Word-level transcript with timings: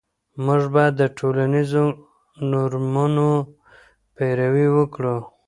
موږ 0.45 0.63
باید 0.75 0.93
د 0.97 1.03
ټولنیزو 1.17 1.83
نورمونو 2.51 3.27
پیروي 4.15 4.67
وکړو. 4.77 5.17